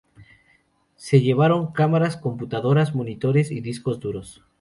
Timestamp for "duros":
3.99-4.43